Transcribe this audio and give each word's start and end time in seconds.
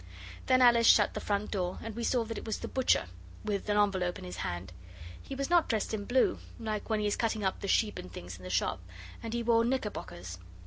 Then 0.47 0.63
Alice 0.63 0.87
shut 0.87 1.13
the 1.13 1.19
front 1.19 1.51
door, 1.51 1.77
and 1.83 1.95
we 1.95 2.03
saw 2.03 2.23
that 2.25 2.39
it 2.39 2.43
was 2.45 2.57
the 2.57 2.67
butcher, 2.67 3.05
with 3.45 3.69
an 3.69 3.77
envelope 3.77 4.17
in 4.17 4.25
his 4.25 4.37
hand. 4.37 4.73
He 5.21 5.35
was 5.35 5.51
not 5.51 5.69
dressed 5.69 5.93
in 5.93 6.05
blue, 6.05 6.39
like 6.59 6.89
when 6.89 6.99
he 6.99 7.05
is 7.05 7.15
cutting 7.15 7.43
up 7.43 7.59
the 7.59 7.67
sheep 7.67 7.99
and 7.99 8.11
things 8.11 8.35
in 8.35 8.41
the 8.43 8.49
shop, 8.49 8.79
and 9.21 9.31
he 9.31 9.43
wore 9.43 9.63
knickerbockers. 9.63 10.39